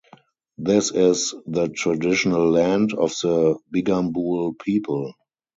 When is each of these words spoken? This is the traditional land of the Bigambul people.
This 0.57 0.91
is 0.91 1.35
the 1.45 1.67
traditional 1.67 2.49
land 2.49 2.91
of 2.95 3.11
the 3.21 3.59
Bigambul 3.71 4.57
people. 4.57 5.13